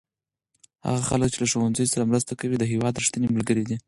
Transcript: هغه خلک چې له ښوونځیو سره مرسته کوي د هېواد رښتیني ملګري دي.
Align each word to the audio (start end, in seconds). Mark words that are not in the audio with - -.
هغه 0.87 1.01
خلک 1.09 1.29
چې 1.33 1.39
له 1.41 1.47
ښوونځیو 1.51 1.91
سره 1.93 2.09
مرسته 2.11 2.33
کوي 2.39 2.55
د 2.59 2.65
هېواد 2.73 2.99
رښتیني 3.01 3.27
ملګري 3.31 3.63
دي. 3.69 3.75